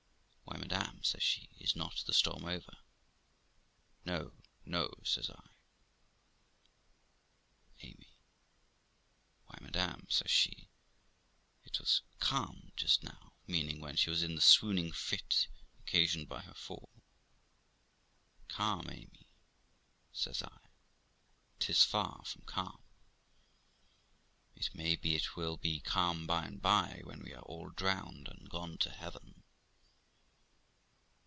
'Why, 0.51 0.57
madam', 0.57 1.01
says 1.03 1.23
she,' 1.23 1.47
is 1.63 1.77
not 1.77 2.03
the 2.05 2.13
storm 2.13 2.43
over?'' 2.43 2.77
No, 4.05 4.33
no', 4.65 4.91
says 5.05 5.29
I, 5.29 5.49
'Amy.' 7.79 8.17
'Why, 9.45 9.57
madam', 9.61 10.07
says 10.09 10.29
she, 10.29 10.67
'it 11.63 11.79
was 11.79 12.01
calm 12.19 12.73
just 12.75 13.01
now' 13.01 13.31
(meaning 13.47 13.79
when 13.79 13.95
she 13.95 14.09
was 14.09 14.23
in 14.23 14.35
the 14.35 14.41
swooning 14.41 14.91
fit 14.91 15.47
occasioned 15.79 16.27
by 16.27 16.41
her 16.41 16.53
fall). 16.53 16.89
'Calm, 18.49 18.89
Amy!' 18.89 19.29
says 20.11 20.43
I. 20.43 20.57
'Tis 21.59 21.85
far 21.85 22.25
from 22.25 22.41
calm. 22.41 22.83
It 24.55 24.75
may 24.75 24.97
be 24.97 25.15
it 25.15 25.37
will 25.37 25.55
be 25.55 25.79
calm 25.79 26.27
by 26.27 26.45
and 26.45 26.61
by, 26.61 27.01
when 27.05 27.21
we 27.23 27.33
are 27.33 27.41
all 27.43 27.69
drowned 27.69 28.27
and 28.27 28.49
gone 28.49 28.77
to 28.79 28.91
heaven.' 28.91 29.35